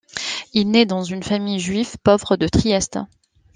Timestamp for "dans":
0.87-1.03